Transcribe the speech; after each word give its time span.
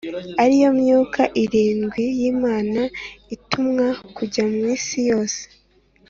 ari 0.43 0.55
yo 0.63 0.69
Myuka 0.79 1.21
irindwi 1.43 2.03
y’Imana 2.19 2.81
itumwa 3.35 3.87
kujya 4.15 4.43
mu 4.51 4.61
isi 4.75 4.99
yose. 5.09 5.41